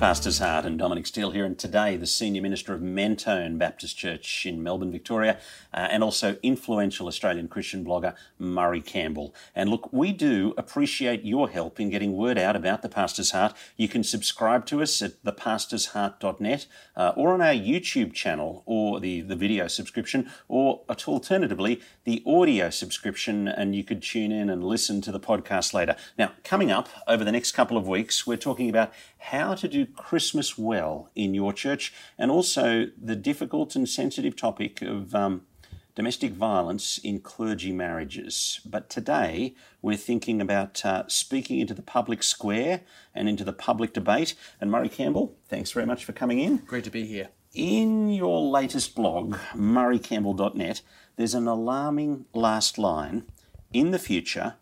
[0.00, 4.46] Pastor's Heart and Dominic Steele here, and today the Senior Minister of Mentone Baptist Church
[4.46, 5.38] in Melbourne, Victoria,
[5.74, 9.34] uh, and also influential Australian Christian blogger Murray Campbell.
[9.54, 13.54] And look, we do appreciate your help in getting word out about the Pastor's Heart.
[13.76, 19.20] You can subscribe to us at thepastorsheart.net uh, or on our YouTube channel or the,
[19.20, 25.02] the video subscription, or alternatively, the audio subscription, and you could tune in and listen
[25.02, 25.94] to the podcast later.
[26.16, 29.86] Now, coming up over the next couple of weeks, we're talking about how to do
[29.86, 35.42] Christmas well in your church, and also the difficult and sensitive topic of um,
[35.94, 38.60] domestic violence in clergy marriages.
[38.64, 42.80] But today we're thinking about uh, speaking into the public square
[43.14, 44.34] and into the public debate.
[44.60, 46.58] And Murray Campbell, thanks very much for coming in.
[46.58, 47.28] Great to be here.
[47.52, 50.82] In your latest blog, murraycampbell.net,
[51.16, 53.24] there's an alarming last line.
[53.72, 54.54] In the future,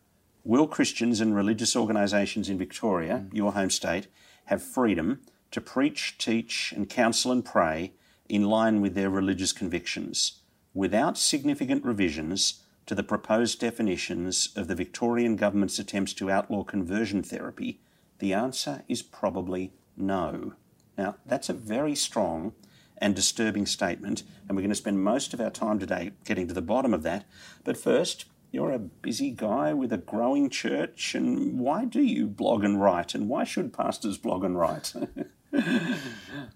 [0.43, 3.35] will Christians and religious organisations in Victoria, mm.
[3.35, 4.09] your home state,
[4.49, 7.93] have freedom to preach, teach, and counsel and pray
[8.29, 10.41] in line with their religious convictions,
[10.75, 17.23] without significant revisions to the proposed definitions of the Victorian government's attempts to outlaw conversion
[17.23, 17.81] therapy,
[18.19, 20.55] the answer is probably no.
[20.97, 22.55] Now, that's a very strong
[22.97, 26.55] and disturbing statement, and we're going to spend most of our time today getting to
[26.55, 27.27] the bottom of that.
[27.65, 32.65] But first, you're a busy guy with a growing church, and why do you blog
[32.65, 33.15] and write?
[33.15, 34.95] And why should pastors blog and write?
[35.53, 35.95] uh,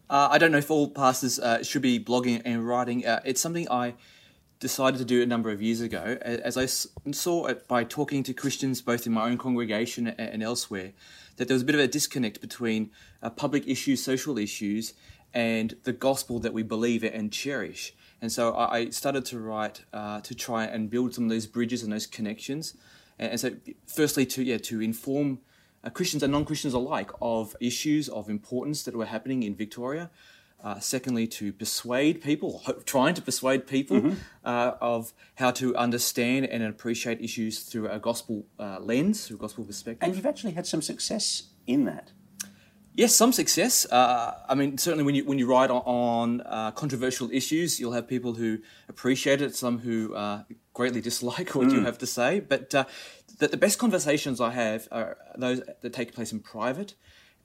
[0.08, 3.06] I don't know if all pastors uh, should be blogging and writing.
[3.06, 3.94] Uh, it's something I
[4.62, 8.32] decided to do a number of years ago, as I saw it by talking to
[8.32, 10.92] Christians both in my own congregation and elsewhere,
[11.36, 14.94] that there was a bit of a disconnect between uh, public issues, social issues,
[15.34, 17.92] and the gospel that we believe and cherish.
[18.22, 21.82] And so I started to write uh, to try and build some of those bridges
[21.82, 22.74] and those connections.
[23.18, 25.40] And, so, firstly, to yeah, to inform
[25.82, 30.08] uh, Christians and non-Christians alike of issues of importance that were happening in Victoria.
[30.62, 34.14] Uh, secondly, to persuade people, trying to persuade people mm-hmm.
[34.44, 39.40] uh, of how to understand and appreciate issues through a gospel uh, lens, through a
[39.40, 40.06] gospel perspective.
[40.06, 42.12] And you've actually had some success in that.
[42.94, 43.90] Yes, some success.
[43.90, 47.92] Uh, I mean, certainly when you when you write on, on uh, controversial issues, you'll
[47.92, 50.42] have people who appreciate it, some who uh,
[50.74, 51.72] greatly dislike what mm.
[51.72, 52.40] you have to say.
[52.40, 52.84] But uh,
[53.38, 56.94] the, the, best conversations I have are those that take place in private.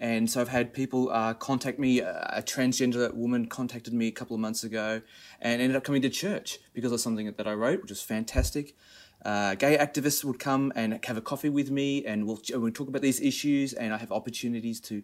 [0.02, 2.02] And so I've had people uh, contact me.
[2.02, 5.02] A transgender woman contacted me a couple of months ago,
[5.42, 8.76] and ended up coming to church because of something that I wrote, which was fantastic.
[9.26, 12.90] Uh, gay activists would come and have a coffee with me, and we'll, we'll talk
[12.90, 13.74] about these issues.
[13.74, 15.04] And I have opportunities to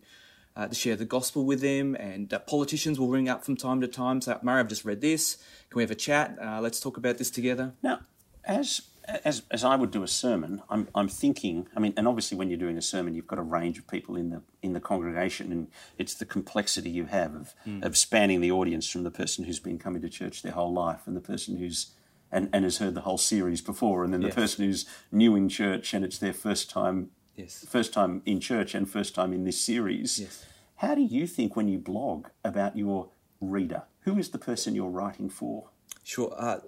[0.56, 1.96] uh, to share the gospel with them.
[1.96, 4.22] And uh, politicians will ring up from time to time.
[4.22, 5.36] So, Murray, I've just read this.
[5.70, 6.38] Can we have a chat?
[6.42, 7.74] Uh, let's talk about this together.
[7.82, 8.02] Now,
[8.46, 11.68] as as as I would do a sermon, I'm I'm thinking.
[11.76, 14.16] I mean, and obviously, when you're doing a sermon, you've got a range of people
[14.16, 17.84] in the in the congregation, and it's the complexity you have of mm.
[17.84, 21.02] of spanning the audience from the person who's been coming to church their whole life,
[21.06, 21.92] and the person who's
[22.32, 24.36] and, and has heard the whole series before, and then the yes.
[24.36, 27.66] person who's new in church and it's their first time Yes.
[27.68, 30.20] First time in church and first time in this series.
[30.20, 30.46] Yes.
[30.78, 33.84] How do you think when you blog about your reader?
[34.02, 35.70] Who is the person you're writing for?
[36.04, 36.34] Sure.
[36.38, 36.60] Uh,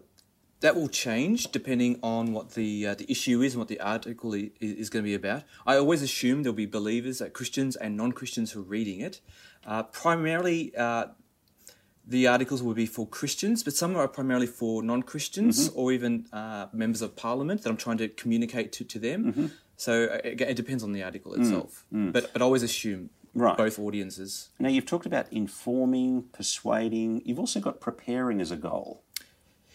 [0.62, 4.34] that will change depending on what the uh, the issue is and what the article
[4.34, 5.44] is, is, going to be about.
[5.66, 9.22] I always assume there'll be believers, uh, Christians and non-Christians who are reading it.
[9.66, 11.08] Uh, primarily, uh,
[12.08, 15.80] the articles will be for Christians, but some are primarily for non-Christians mm-hmm.
[15.80, 19.26] or even uh, members of Parliament that I'm trying to communicate to to them.
[19.26, 19.46] Mm-hmm.
[19.78, 22.14] So uh, it, it, depends on the article mm, itself, mm, mm.
[22.14, 23.58] but but always assume right.
[23.58, 24.50] both audiences.
[24.60, 27.22] Now you've talked about informing, persuading.
[27.26, 29.04] You've also got preparing as a goal.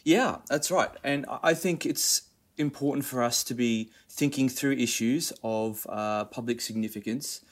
[0.02, 2.22] Yeah, that's right, and I think it's
[2.56, 7.42] important for us to be thinking through issues of uh, public significance.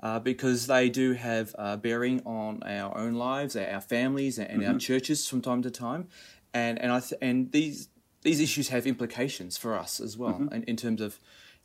[0.00, 4.74] Uh, because they do have a bearing on our own lives, our families, and mm-hmm.
[4.74, 6.06] our churches from time to time,
[6.54, 7.88] and and I th- and these
[8.22, 10.54] these issues have implications for us as well, mm-hmm.
[10.54, 11.18] in, in terms of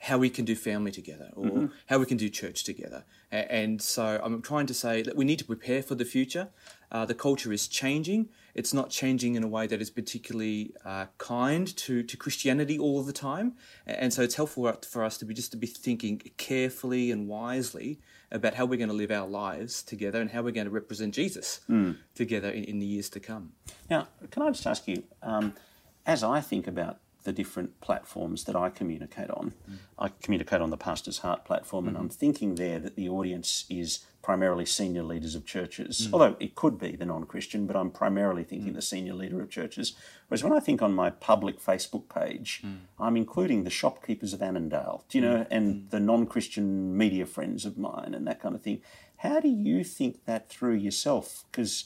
[0.04, 1.66] how we can do family together or mm-hmm.
[1.86, 3.06] how we can do church together.
[3.32, 6.50] And so I'm trying to say that we need to prepare for the future.
[6.92, 8.28] Uh, the culture is changing.
[8.54, 13.02] It's not changing in a way that is particularly uh, kind to, to Christianity all
[13.02, 13.54] the time.
[13.88, 18.02] And so it's helpful for us to be just to be thinking carefully and wisely
[18.30, 21.14] about how we're going to live our lives together and how we're going to represent
[21.14, 21.96] Jesus mm.
[22.14, 23.54] together in, in, the years to come.
[23.90, 25.54] Now, can I just ask you, um,
[26.06, 29.54] as I think about the different platforms that I communicate on.
[29.70, 29.78] Mm.
[29.98, 31.96] I communicate on the Pastor's Heart platform, mm-hmm.
[31.96, 36.14] and I'm thinking there that the audience is primarily senior leaders of churches, mm.
[36.14, 38.76] although it could be the non Christian, but I'm primarily thinking mm.
[38.76, 39.94] the senior leader of churches.
[40.28, 42.78] Whereas when I think on my public Facebook page, mm.
[43.00, 45.48] I'm including the shopkeepers of Annandale, do you know, mm.
[45.52, 45.90] and mm.
[45.90, 48.82] the non Christian media friends of mine and that kind of thing.
[49.18, 51.44] How do you think that through yourself?
[51.52, 51.86] Because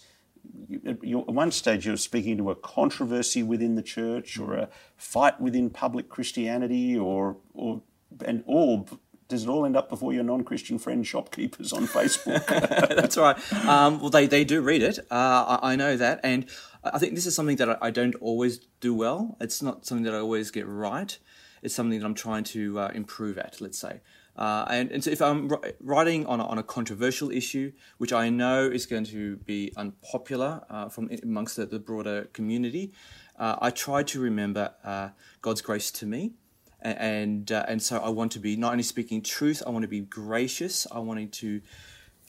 [0.68, 5.40] you, at one stage you're speaking to a controversy within the church or a fight
[5.40, 7.82] within public Christianity, or or
[8.26, 8.88] and all
[9.28, 12.46] does it all end up before your non-Christian friend shopkeepers on Facebook?
[12.96, 13.38] That's right.
[13.66, 15.00] Um, well, they, they do read it.
[15.12, 16.46] Uh, I, I, know that, and
[16.84, 19.36] I think this is something that I, I, don't always do well.
[19.42, 21.18] It's not something that I always get right.
[21.62, 23.60] It's something that I'm trying to uh, improve at.
[23.60, 24.00] Let's say.
[24.38, 25.50] Uh, and, and so if I'm
[25.82, 30.64] writing on a, on a controversial issue, which I know is going to be unpopular
[30.70, 32.94] uh, from amongst the, the broader community,
[33.38, 35.10] uh, I try to remember uh,
[35.42, 36.34] God's grace to me
[36.82, 39.88] and uh, and so I want to be not only speaking truth, I want to
[39.88, 40.86] be gracious.
[40.92, 41.62] I wanted to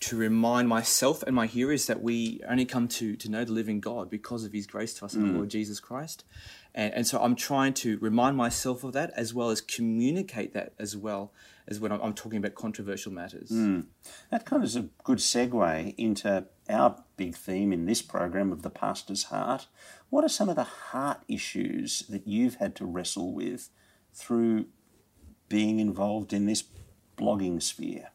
[0.00, 3.80] to remind myself and my hearers that we only come to to know the living
[3.80, 5.36] God because of His grace to us in the mm.
[5.36, 6.24] Lord Jesus Christ,
[6.74, 10.72] and and so I'm trying to remind myself of that as well as communicate that
[10.78, 11.32] as well
[11.66, 13.50] as when I'm, talking about controversial matters.
[13.50, 13.86] Mm.
[14.30, 18.62] That kind of is a good segue into our big theme in this program of
[18.62, 19.66] the pastor's heart.
[20.08, 23.68] What are some of the heart issues that you've had to wrestle with?
[24.18, 24.66] through
[25.48, 26.64] being involved in this
[27.16, 28.10] blogging sphere?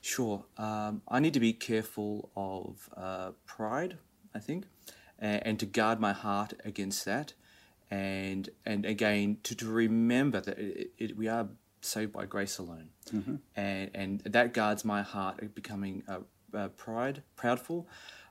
[0.00, 0.44] Sure.
[0.56, 3.98] Um, I need to be careful of uh, pride,
[4.34, 4.64] I think,
[5.18, 7.34] and, and, to guard my heart against that.
[7.90, 11.48] And and again, to, to remember that it, it, we are
[11.82, 12.90] saved by grace alone.
[13.12, 13.36] Mm-hmm.
[13.56, 16.20] And, and that guards my heart becoming uh,
[16.56, 17.86] uh, pride, proudful.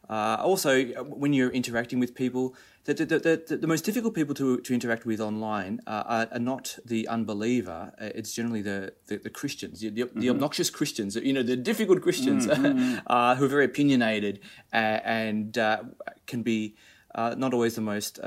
[0.10, 4.60] Uh, also, when you're interacting with people, the, the, the, the, most difficult people to,
[4.62, 7.94] to interact with online uh, are, are, not the unbeliever.
[8.02, 10.30] Uh, it's generally the, the, the Christians, the, the, mm-hmm.
[10.30, 13.00] obnoxious Christians, you know, the difficult Christians mm-hmm.
[13.08, 14.40] uh, who are very opinionated
[14.74, 15.84] uh, and uh,
[16.26, 16.76] can be
[17.16, 18.20] not always the most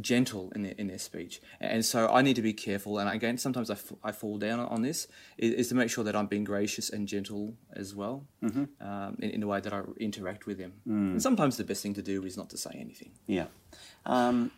[0.00, 1.40] gentle in their, in their speech.
[1.60, 2.98] And so I need to be careful.
[2.98, 5.08] And again, sometimes I, f- I fall down on this,
[5.38, 8.64] is, is, to make sure that I'm being gracious and gentle as well mm-hmm.
[8.86, 10.72] um, in, in, the way that I interact with them.
[10.86, 11.12] Mm.
[11.12, 13.12] And sometimes the best thing to do is not to say anything.
[13.26, 13.46] Yeah.
[14.06, 14.52] Um,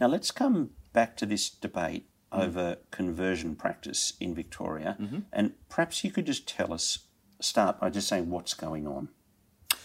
[0.00, 2.42] now let's come back to this debate mm.
[2.42, 4.96] over conversion practice in Victoria.
[5.00, 5.18] Mm-hmm.
[5.32, 7.00] And perhaps you could just tell us,
[7.40, 9.08] start by just saying what's going on.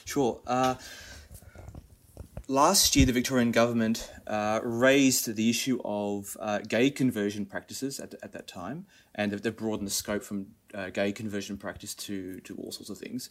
[0.05, 0.41] Sure.
[0.45, 0.75] Uh,
[2.47, 8.13] last year, the Victorian government uh, raised the issue of uh, gay conversion practices at,
[8.21, 12.55] at that time, and they've broadened the scope from uh, gay conversion practice to, to
[12.57, 13.29] all sorts of things,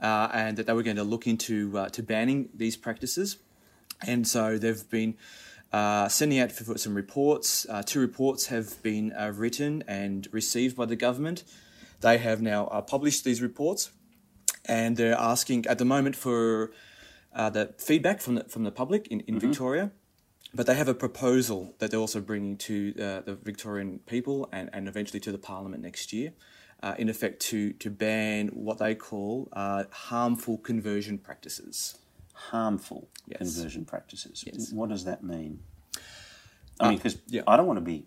[0.00, 3.38] uh, and that they were going to look into uh, to banning these practices.
[4.06, 5.16] And so they've been
[5.72, 7.66] uh, sending out some reports.
[7.86, 11.44] two reports have been written and received by the government.
[12.00, 13.90] They have now published these reports,
[14.64, 16.72] and they're asking at the moment for
[17.34, 19.48] uh, the feedback from the, from the public in, in mm-hmm.
[19.48, 19.90] Victoria.
[20.52, 24.68] But they have a proposal that they're also bringing to uh, the Victorian people and,
[24.72, 26.32] and eventually to the Parliament next year,
[26.82, 31.98] uh, in effect to, to ban what they call uh, harmful conversion practices.
[32.32, 33.54] Harmful yes.
[33.54, 34.42] conversion practices.
[34.44, 34.72] Yes.
[34.72, 35.60] What does that mean?
[36.80, 37.42] I mean, because uh, yeah.
[37.46, 38.06] I don't want to be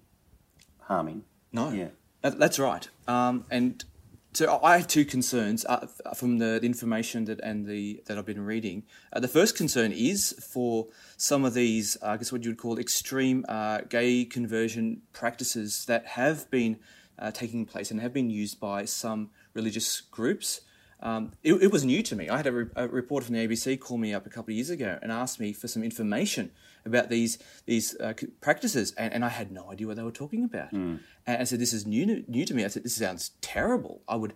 [0.81, 1.23] harming.
[1.53, 1.71] No.
[1.71, 1.89] Yeah.
[2.23, 2.89] That, that's right.
[3.07, 3.85] Um, and
[4.33, 8.25] so I have two concerns uh, from the, the, information that and the that I've
[8.25, 8.83] been reading.
[9.11, 10.87] Uh, the first concern is for
[11.17, 15.85] some of these, uh, I guess, what you would call extreme uh, gay conversion practices
[15.85, 16.79] that have been
[17.19, 20.61] uh, taking place and have been used by some religious groups.
[21.03, 22.29] Um, it, it, was new to me.
[22.29, 24.55] I had a, re- a, reporter from the ABC call me up a couple of
[24.55, 26.49] years ago and asked me for some information
[26.85, 30.45] about these these uh, practices, and, and, I had no idea what they were talking
[30.45, 30.71] about.
[30.71, 30.99] Mm.
[31.27, 34.01] And I said, "This is new new to me." I said, "This sounds terrible.
[34.07, 34.33] I would."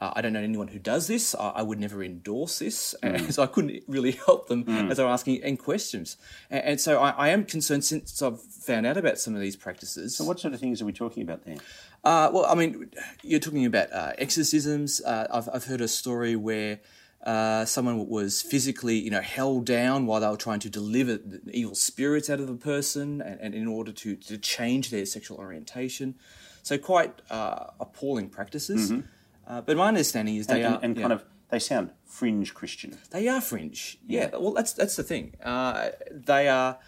[0.00, 1.34] Uh, I don't know anyone who does this.
[1.34, 3.32] I, I would never endorse this, mm.
[3.32, 4.90] so I couldn't really help them mm.
[4.90, 6.16] as they were asking any questions.
[6.50, 9.56] And, and so I, I, am concerned since I've found out about some of these
[9.56, 10.16] practices.
[10.16, 11.56] So, what sort of things are we talking about there?
[12.02, 12.90] Uh, well, I mean,
[13.22, 15.02] you're talking about uh, exorcisms.
[15.02, 16.80] Uh, I've, I've heard a story where
[17.24, 21.50] uh, someone was physically, you know, held down while they were trying to deliver the
[21.52, 25.36] evil spirits out of the person, and, and in order to, to change their sexual
[25.36, 26.14] orientation.
[26.62, 28.90] So quite uh, appalling practices.
[28.90, 29.06] Mm-hmm.
[29.50, 32.96] Uh, but my understanding is they and, are and kind of they sound fringe Christian.
[33.10, 33.98] They are fringe.
[34.06, 34.30] Yeah.
[34.32, 34.38] yeah.
[34.38, 35.34] Well, that's that's the thing.
[35.42, 36.78] they are.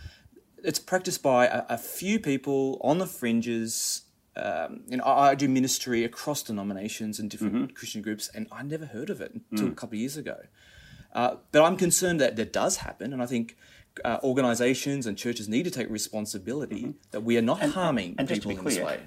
[0.64, 4.02] It's practiced by a, a few people on the fringes
[4.36, 7.74] um, you know, I, I, do ministry across denominations and different mm-hmm.
[7.74, 9.72] Christian groups, and I never heard of it until mm.
[9.72, 10.38] a couple of years ago.
[11.12, 13.56] Uh, but I'm concerned that that does happen, and I think
[14.04, 16.90] uh, organisations and churches need to take responsibility mm-hmm.
[17.10, 19.00] that we are not and, harming and people in this way.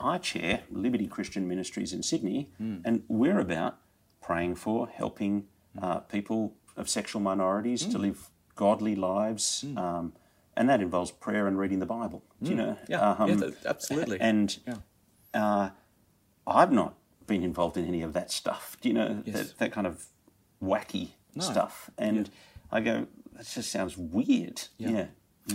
[0.00, 2.82] I chair Liberty Christian Ministries in Sydney, mm.
[2.84, 3.78] and we're about
[4.20, 5.46] praying for, helping
[5.80, 7.92] uh, people of sexual minorities mm.
[7.92, 9.64] to live godly lives.
[9.66, 9.78] Mm.
[9.78, 10.12] Um,
[10.56, 12.22] and that involves prayer and reading the Bible.
[12.42, 12.62] Do you hmm.
[12.62, 12.78] know?
[12.88, 14.20] Yeah, um, yeah absolutely.
[14.20, 14.74] And yeah.
[15.32, 15.70] uh,
[16.46, 18.76] I've not been involved in any of that stuff.
[18.80, 19.36] Do you know yes.
[19.36, 20.06] that, that kind of
[20.62, 21.90] wacky stuff.
[21.98, 22.30] And
[22.70, 24.62] I go, that just sounds weird.
[24.78, 25.06] Yeah.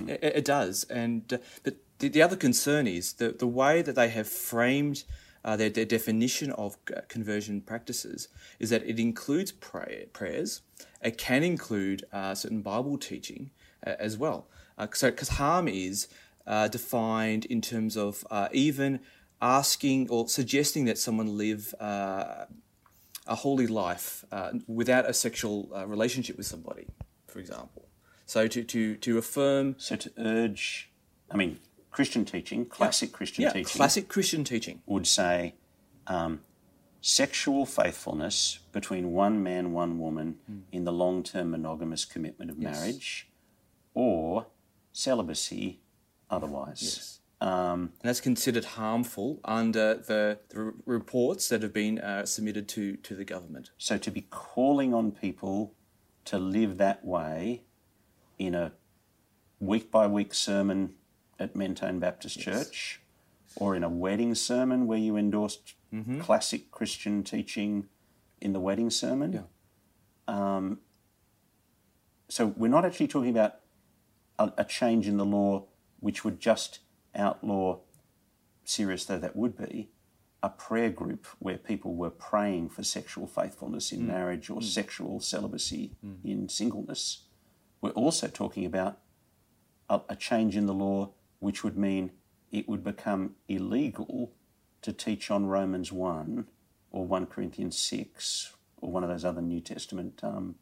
[0.07, 3.95] It, it does, and uh, but the, the other concern is the the way that
[3.95, 5.03] they have framed
[5.45, 8.27] uh, their, their definition of uh, conversion practices
[8.59, 10.61] is that it includes prayer, prayers.
[11.03, 13.51] It can include uh, certain Bible teaching
[13.85, 14.47] uh, as well.
[14.75, 16.07] Uh, so, because harm is
[16.47, 19.01] uh, defined in terms of even
[19.39, 22.47] asking or suggesting that someone live a
[23.27, 24.25] holy life
[24.67, 26.87] without a sexual relationship with somebody,
[27.27, 27.87] for example.
[28.25, 29.75] So to, to, to affirm.
[29.77, 30.91] So to urge,
[31.29, 31.59] I mean,
[31.95, 33.17] Christian teaching, classic yeah.
[33.17, 33.77] Christian yeah, teaching.
[33.77, 34.81] Classic Christian teaching.
[34.85, 35.55] Would say
[36.07, 36.41] um,
[36.99, 40.63] sexual faithfulness between one man, one woman mm.
[40.73, 42.75] in the long term monogamous commitment of yes.
[42.75, 43.29] marriage
[43.93, 44.47] or
[44.91, 45.79] celibacy
[46.29, 46.81] otherwise.
[46.81, 47.19] Yes.
[47.39, 53.15] Um, that's considered harmful under the, the reports that have been uh, submitted to, to
[53.15, 53.71] the government.
[53.77, 55.73] So to be calling on people
[56.25, 57.63] to live that way
[58.37, 58.73] in a
[59.61, 60.95] week by week sermon
[61.39, 62.45] at Mentone Baptist yes.
[62.45, 63.01] Church
[63.55, 66.19] or in a wedding sermon where you endorsed mm-hmm.
[66.19, 67.87] classic Christian teaching
[68.41, 69.33] in the wedding sermon.
[69.33, 69.41] Yeah.
[70.27, 70.79] Um,
[72.27, 73.55] so we're not actually talking about
[74.39, 75.65] a, a, change in the law
[75.99, 76.79] which would just
[77.15, 77.79] outlaw,
[78.63, 79.89] serious though that would be,
[80.41, 84.07] a prayer group where people were praying for sexual faithfulness in mm.
[84.07, 84.63] marriage or mm.
[84.63, 86.17] sexual celibacy mm.
[86.23, 87.23] in singleness.
[87.81, 88.97] We're also talking about
[89.89, 91.11] a, a change in the law
[91.45, 92.09] which would mean
[92.51, 94.31] it would become illegal
[94.81, 96.47] to teach on Romans 1
[96.89, 100.21] or 1 Corinthians 6 or one of those other New Testament.
[100.23, 100.55] Um,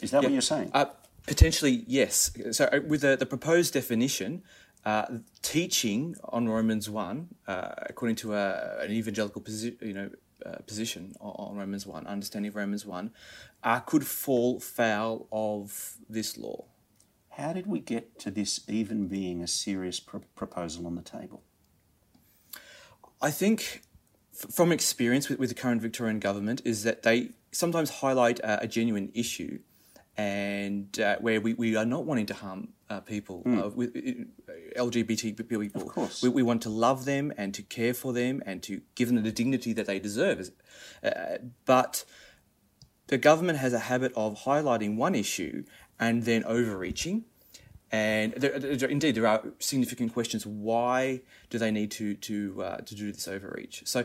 [0.00, 0.24] is that yep.
[0.24, 0.72] what you're saying?
[0.74, 0.86] Uh,
[1.24, 2.32] potentially, yes.
[2.50, 4.42] So, uh, with the, the proposed definition,
[4.84, 5.06] uh,
[5.40, 10.10] teaching on Romans 1, uh, according to a, uh, an evangelical posi- you know,
[10.44, 13.12] uh, position on, on, Romans 1, understanding of Romans 1,
[13.86, 16.64] could fall foul of this law.
[17.38, 21.44] How did we get to this even being a serious pr- proposal on the table?
[23.22, 23.82] I think,
[24.34, 28.58] f- from experience with, with, the current Victorian government, is that they sometimes highlight uh,
[28.60, 29.60] a genuine issue
[30.16, 33.64] and uh, where we, we are not wanting to harm uh, people, mm.
[33.64, 33.94] uh, with,
[34.76, 35.82] LGBT people.
[35.82, 36.20] Of course.
[36.20, 39.22] We, we, want to love them and to care for them and to give them
[39.22, 40.50] the dignity that they deserve.
[41.04, 41.10] Uh,
[41.64, 42.04] but
[43.06, 45.64] the government has a habit of highlighting one issue
[45.98, 47.24] and then overreaching.
[47.90, 50.46] And there, there, indeed, there are significant questions.
[50.46, 53.82] Why do they need to to uh, to do this overreach?
[53.86, 54.04] So,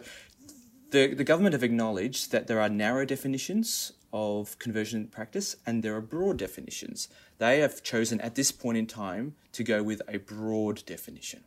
[0.92, 5.96] the the government have acknowledged that there are narrow definitions of conversion practice and there
[5.96, 7.10] are broad definitions.
[7.40, 11.44] They have chosen at this point in time to go with a broad definition.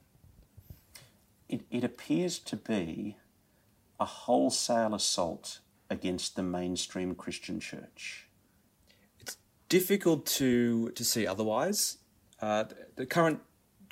[1.48, 3.16] It, it appears to be
[4.00, 8.25] a wholesale assault against the mainstream Christian church
[9.68, 11.98] difficult to to see otherwise.
[12.40, 12.64] Uh,
[12.96, 13.40] the current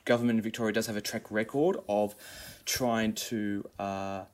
[0.04, 2.14] government in Victoria does have a track record of
[2.66, 4.24] trying to uh,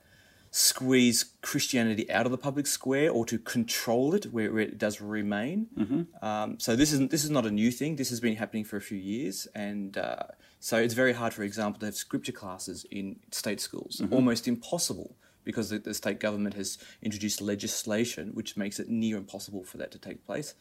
[0.50, 5.00] squeeze Christianity out of the public square or to control it where, where it does
[5.00, 5.68] remain.
[5.78, 6.24] Mm-hmm.
[6.24, 7.96] Um, so this isn't this is not a new thing.
[7.96, 10.24] This has been happening for a few years, and uh,
[10.58, 14.00] so it's very hard, for example, to have scripture classes in state schools.
[14.02, 14.14] Mm-hmm.
[14.14, 19.64] Almost impossible because the, the state government has introduced legislation which makes it near impossible
[19.64, 20.54] for that to take place.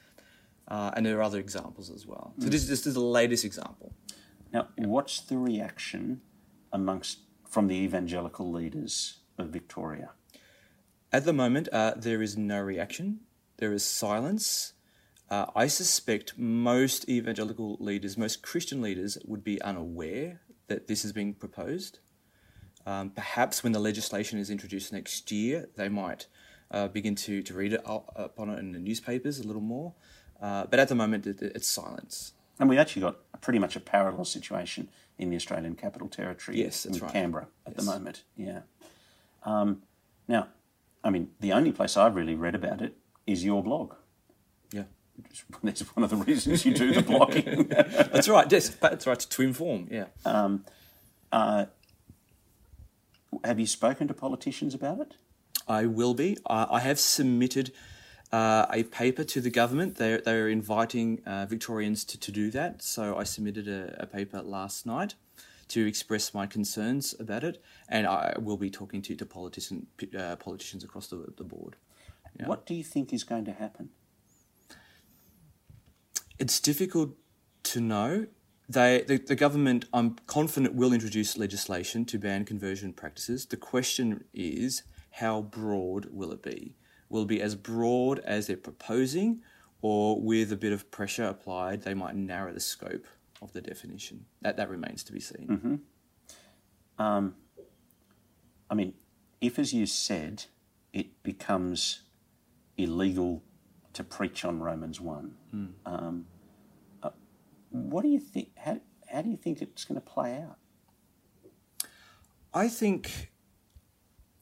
[0.70, 2.34] Uh, and there are other examples as well.
[2.40, 2.52] So mm.
[2.52, 3.94] this, this is the latest example.
[4.54, 6.22] Now, what's the reaction
[6.72, 10.12] amongst from the evangelical leaders of Victoria?
[11.12, 13.22] At the moment, uh, there is no reaction.
[13.58, 14.74] There is silence.
[15.30, 21.12] Uh, I suspect most evangelical leaders, most Christian leaders, would be unaware that this is
[21.12, 22.00] being proposed.
[22.86, 26.28] Um, perhaps when the legislation is introduced next year, they might
[26.72, 29.94] uh, begin to, to read it up, upon it in the newspapers a little more.
[30.42, 32.34] Uh, but at the moment, it, it's silence.
[32.60, 36.86] And we actually got pretty much a parallel situation in the Australian Capital Territory yes,
[36.86, 37.12] in right.
[37.12, 37.86] Canberra at yes.
[37.86, 38.24] the moment.
[38.36, 38.62] Yeah.
[39.44, 39.84] Um,
[40.28, 40.48] now,
[41.04, 43.96] I mean, the only place I've really read about it is your blog.
[44.72, 44.84] Yeah.
[45.64, 47.70] That's one of the reasons you do the blogging.
[48.12, 48.50] that's right.
[48.52, 49.20] Yes, that's right.
[49.20, 49.88] To inform.
[49.92, 50.06] Yeah.
[50.26, 50.66] Um,
[51.32, 51.66] uh,
[53.44, 55.16] have you spoken to politicians about it?
[55.68, 56.38] I will be.
[56.48, 57.72] I, I have submitted
[58.32, 59.96] uh, a paper to the government.
[59.96, 62.82] They're, they're inviting uh, Victorians to, to do that.
[62.82, 65.16] So I submitted a, a, paper last night
[65.70, 70.36] to express my concerns about it, and I will be talking to, to politician, uh,
[70.36, 71.76] politicians across the, the board.
[72.40, 72.48] Yeah.
[72.48, 73.90] What do you think is going to happen?
[76.38, 77.16] It's difficult
[77.64, 78.28] to know.
[78.68, 83.48] They, the, the government, I'm confident, will introduce legislation to ban conversion practices.
[83.48, 86.76] The question is, how broad will it be?
[87.10, 89.42] Will be as broad as they're proposing,
[89.82, 93.06] or with a bit of pressure applied, they might narrow the scope
[93.42, 94.26] of the definition.
[94.42, 95.48] That that remains to be seen.
[95.48, 97.04] Mm-hmm.
[97.04, 97.36] Um,
[98.70, 98.94] I mean,
[99.42, 100.46] if, as you said,
[100.94, 102.02] it becomes
[102.78, 103.44] illegal
[103.94, 105.72] to preach on Romans one, Mm.
[105.86, 106.26] um,
[107.02, 107.10] uh,
[107.72, 108.50] what do you think?
[108.58, 108.80] How,
[109.12, 110.58] how do you think it's going to play out?
[112.54, 113.32] I think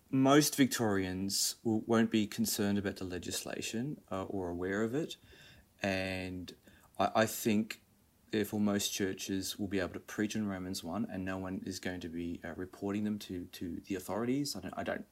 [0.09, 5.17] most Victorians will, won't be concerned about the legislation uh, or aware of it,
[5.81, 6.53] and
[6.99, 7.81] I, I think
[8.31, 11.79] therefore most churches will be able to preach in Romans one, and no one is
[11.79, 14.55] going to be uh, reporting them to to the authorities.
[14.55, 15.05] I don't, I don't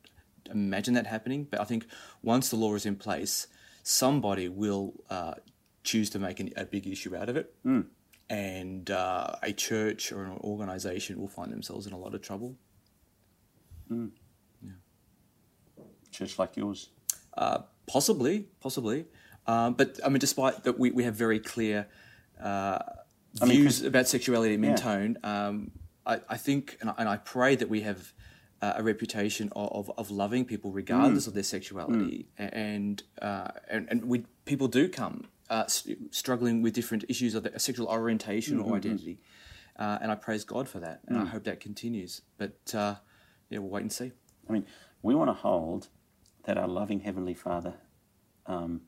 [0.52, 1.88] imagine that happening, but I think
[2.22, 3.48] once the law is in place,
[3.84, 5.36] somebody will uh,
[5.84, 7.54] choose to make an, a big issue out of it.
[8.30, 12.56] And uh, a church or an organization will find themselves in a lot of trouble.
[16.16, 16.90] Church like yours?
[17.38, 19.06] Uh, possibly, possibly.
[19.48, 21.88] Um, but I mean, despite that, we, we have very clear
[22.42, 22.80] uh,
[23.42, 24.68] I mean, views about sexuality at Yeah.
[24.70, 25.18] Mentone.
[25.24, 25.72] Um,
[26.06, 28.14] I, I think, and I, and I pray that we have
[28.62, 33.88] uh, a reputation of, of, of loving people regardless of their sexuality, and uh, and
[33.90, 35.66] and we people do come uh,
[36.12, 39.20] struggling with different issues of their sexual orientation or identity,
[39.78, 42.22] uh, and I praise God for that, and I hope that continues.
[42.38, 42.96] But uh,
[43.50, 44.12] yeah, we'll wait and see.
[44.50, 44.66] I mean,
[45.02, 45.90] we want to hold
[46.46, 47.76] that our loving Heavenly Father
[48.46, 48.82] um,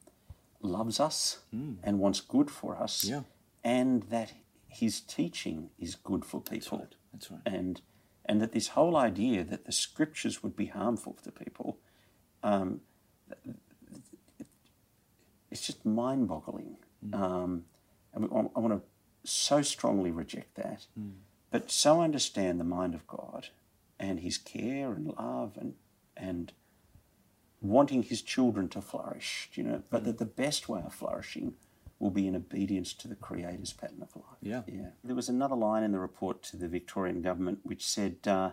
[0.61, 1.39] loves us
[1.83, 3.23] and wants good for us, Yeah.
[3.63, 4.33] and that
[4.67, 6.79] His teaching is good for people.
[6.79, 6.95] right.
[7.13, 7.41] That's right.
[7.45, 7.81] And
[8.29, 11.79] and that this whole idea that the Scriptures would be harmful to people,
[12.43, 12.81] um,
[15.49, 16.75] it's just mind-boggling.
[17.13, 17.63] Um,
[18.13, 18.81] and I want to
[19.23, 20.87] so strongly reject that,
[21.51, 23.47] but so understand the mind of God
[23.99, 25.73] and His care and love and
[26.15, 26.51] and
[27.61, 29.49] wanting His children to flourish.
[29.53, 31.53] You know, but that the best way of flourishing
[31.99, 34.37] will be in obedience to the Creator's pattern of life.
[34.41, 34.61] Yeah.
[34.67, 34.89] yeah.
[35.03, 38.17] There was another line in the report to the Victorian government which said.
[38.25, 38.51] Uh,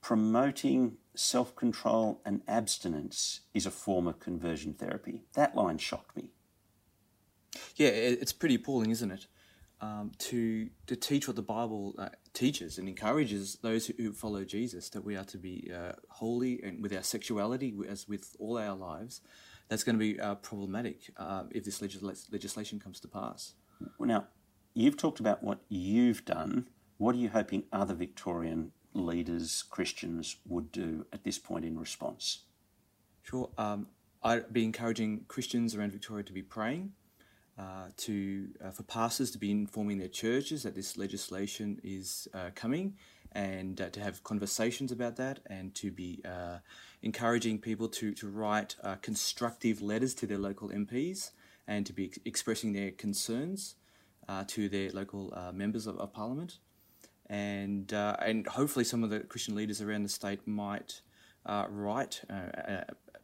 [0.00, 5.22] promoting self control and abstinence is a form of conversion therapy.
[5.34, 6.30] That line shocked me.
[7.76, 9.26] Yeah, it's pretty appalling, isn't it?
[9.82, 14.44] Um, to to teach what the Bible uh, teaches and encourages those who, who follow
[14.44, 18.58] Jesus that we are to be uh, holy and with our sexuality as with all
[18.58, 19.22] our lives.
[19.70, 23.54] That's going to be uh, problematic uh, if this legisla- legislation comes to pass.
[23.98, 24.26] Well, Now,
[24.74, 26.68] you've talked about what you've done.
[26.98, 32.40] What are you hoping other Victorian leaders, Christians, would do at this point in response?
[33.22, 33.48] Sure.
[33.56, 33.86] Um,
[34.22, 36.92] I'd be encouraging Christians around Victoria to be praying,
[37.60, 42.48] uh, to uh, for pastors to be informing their churches that this legislation is uh,
[42.54, 42.94] coming,
[43.32, 46.56] and uh, to have conversations about that, and to be uh,
[47.02, 51.32] encouraging people to to write constructive letters to their local MPs,
[51.68, 53.76] and to be ex- expressing their concerns
[54.46, 56.60] to their local members of, of Parliament.
[57.26, 61.02] And and hopefully some of the Christian leaders around the state might
[61.68, 62.22] write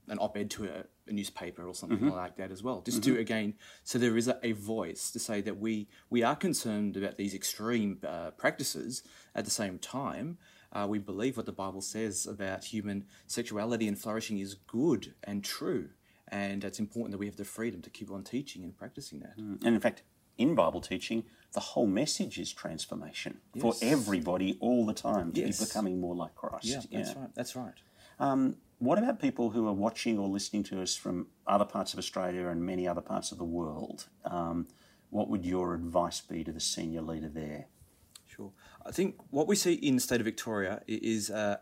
[0.09, 3.55] an op-ed to a, a newspaper or something like that as well, just to again,
[3.85, 7.35] so there is a, a voice to say that we we are concerned about these
[7.35, 9.03] extreme uh, practices.
[9.35, 10.39] At the same time,
[10.73, 15.45] uh, we believe what the Bible says about human sexuality and flourishing is good and
[15.45, 15.91] true,
[16.29, 19.37] and it's important that we have the freedom to keep on teaching and practicing that.
[19.37, 20.03] And in fact,
[20.39, 25.59] in Bible teaching, the whole message is transformation for everybody all the time to Yes.
[25.59, 26.65] be becoming more like Christ.
[26.67, 27.35] Yeah, that's right.
[27.35, 27.75] That's right.
[28.19, 31.99] Um, what about people who are watching or listening to us from other parts of
[31.99, 34.07] Australia and many other parts of the world?
[34.25, 34.69] Um,
[35.11, 37.67] what would your advice be to the senior leader there?
[38.27, 38.53] Sure.
[38.85, 41.59] I think what we see in the state of Victoria is uh,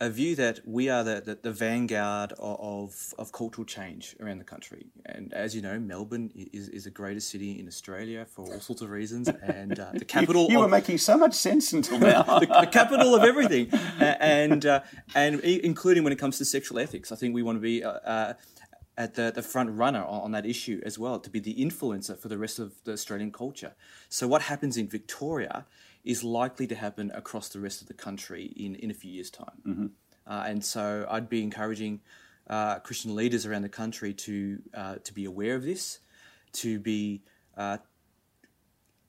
[0.00, 4.44] a view that we are the, the, the vanguard of, of cultural change around the
[4.44, 4.86] country.
[5.06, 8.82] And as you know, Melbourne is, is the greatest city in Australia for all sorts
[8.82, 11.98] of reasons, and uh, the capital You, you of, were making so much sense until
[11.98, 12.22] now.
[12.40, 13.68] the, the capital of everything,
[14.00, 14.80] and uh,
[15.14, 17.12] and including when it comes to sexual ethics.
[17.12, 18.34] I think we want to be uh, uh,
[18.96, 22.18] at the, the front runner on, on that issue as well, to be the influencer
[22.18, 23.74] for the rest of the Australian culture.
[24.08, 25.66] So what happens in Victoria
[26.04, 29.30] is likely to happen across the rest of the country in, in a few years'
[29.30, 29.58] time.
[30.26, 32.00] Uh, and so I'd be encouraging
[32.48, 36.00] uh, Christian leaders around the country to uh, to be aware of this,
[36.52, 37.22] to be
[37.56, 37.78] uh,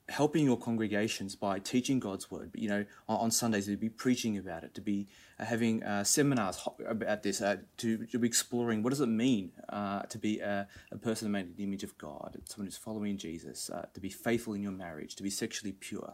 [0.07, 2.51] helping your congregations by teaching God's word.
[2.51, 5.07] But, you know, on, on Sundays to be preaching about it, to be
[5.39, 9.51] uh, having uh, seminars about this, uh, to, to be exploring what does it mean
[9.69, 13.17] uh, to be a, a person made in the image of God, someone who's following
[13.17, 16.13] Jesus, uh, to be faithful in your marriage, to be sexually pure,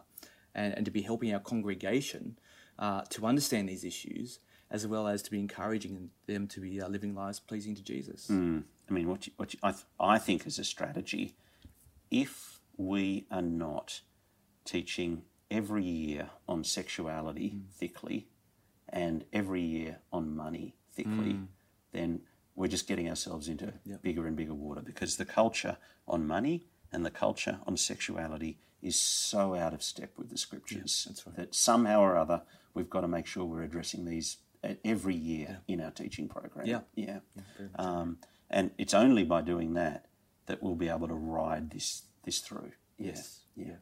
[0.54, 2.38] and, and to be helping our congregation
[2.78, 6.88] uh, to understand these issues as well as to be encouraging them to be uh,
[6.88, 8.28] living lives pleasing to Jesus.
[8.28, 8.64] Mm.
[8.88, 11.36] I mean, what, you, what you, I, th- I think is a strategy,
[12.10, 14.00] if we are not
[14.64, 17.70] teaching every year on sexuality mm.
[17.70, 18.28] thickly
[18.88, 21.46] and every year on money thickly, mm.
[21.92, 22.22] then
[22.54, 24.02] we're just getting ourselves into yep.
[24.02, 25.76] bigger and bigger water because the culture
[26.08, 31.06] on money and the culture on sexuality is so out of step with the scriptures
[31.08, 31.36] yeah, right.
[31.36, 32.42] that somehow or other
[32.74, 34.38] we've got to make sure we're addressing these
[34.84, 35.74] every year yeah.
[35.74, 36.66] in our teaching program.
[36.66, 37.20] Yeah, yeah.
[37.36, 38.18] yeah um,
[38.50, 40.06] and it's only by doing that
[40.46, 42.72] that we'll be able to ride this this through.
[42.98, 43.40] Yes.
[43.56, 43.76] Yeah.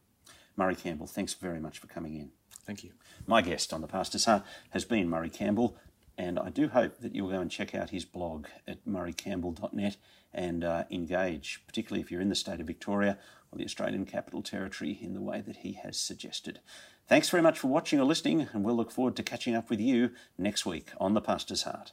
[0.56, 2.30] Murray Campbell, thanks very much for coming in.
[2.64, 2.92] Thank you.
[3.26, 5.76] My guest on the Pastor's Heart has been Murray Campbell,
[6.20, 9.96] and I do hope that you'll go and check out his blog at murraycampbell.net
[10.34, 13.16] and uh, engage, particularly if you're in the state of Victoria
[13.50, 16.60] or the Australian Capital Territory, in the way that he has suggested.
[17.08, 19.80] Thanks very much for watching or listening, and we'll look forward to catching up with
[19.80, 21.92] you next week on The Pastor's Heart.